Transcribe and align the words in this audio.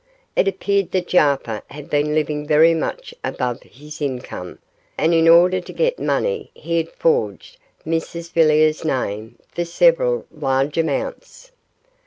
It 0.35 0.47
appeared 0.47 0.89
that 0.93 1.09
Jarper 1.09 1.61
had 1.67 1.87
been 1.87 2.15
living 2.15 2.47
very 2.47 2.73
much 2.73 3.13
above 3.23 3.61
his 3.61 4.01
income, 4.01 4.57
and 4.97 5.13
in 5.13 5.27
order 5.27 5.61
to 5.61 5.71
get 5.73 5.99
money 5.99 6.49
he 6.55 6.77
had 6.77 6.89
forged 6.89 7.57
Mrs 7.85 8.31
Villiers' 8.31 8.83
name 8.83 9.37
for 9.53 9.63
several 9.63 10.25
large 10.31 10.75
amounts. 10.79 11.51